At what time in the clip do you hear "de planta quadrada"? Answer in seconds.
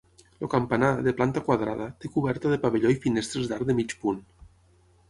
1.09-1.91